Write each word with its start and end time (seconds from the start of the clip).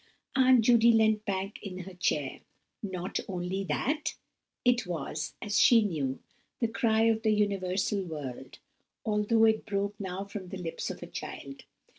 Aunt 0.35 0.61
Judy 0.61 0.91
leant 0.91 1.25
back 1.25 1.61
in 1.61 1.77
her 1.81 1.93
chair. 1.93 2.39
"Only 3.27 3.59
not 3.59 3.67
that." 3.67 4.15
It 4.65 4.87
was, 4.87 5.35
as 5.43 5.59
she 5.59 5.83
knew, 5.83 6.17
the 6.59 6.67
cry 6.67 7.03
of 7.03 7.21
the 7.21 7.29
universal 7.29 8.01
world, 8.01 8.57
although 9.05 9.45
it 9.45 9.67
broke 9.67 9.93
now 9.99 10.23
from 10.25 10.47
the 10.47 10.57
lips 10.57 10.89
of 10.89 11.03
a 11.03 11.05
child. 11.05 11.65